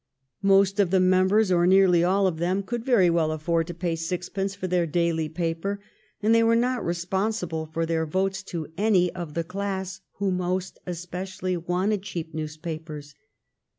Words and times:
Most 0.41 0.79
of 0.79 0.89
the 0.89 0.99
members, 0.99 1.51
or 1.51 1.67
nearly 1.67 2.03
all 2.03 2.25
of 2.25 2.37
them, 2.39 2.63
could 2.63 2.83
very 2.83 3.07
well 3.07 3.31
afford 3.31 3.67
to 3.67 3.75
pay 3.75 3.95
sixpence 3.95 4.55
for 4.55 4.65
their 4.65 4.87
daily 4.87 5.29
paper, 5.29 5.79
and 6.23 6.33
they 6.33 6.41
were 6.41 6.55
not 6.55 6.83
responsible 6.83 7.67
for 7.67 7.85
their 7.85 8.07
votes 8.07 8.41
to 8.45 8.67
any 8.79 9.13
of 9.13 9.35
the 9.35 9.43
class 9.43 10.01
who 10.13 10.31
most 10.31 10.79
especially 10.87 11.55
wanted 11.55 12.01
cheap 12.01 12.33
newspapers. 12.33 13.13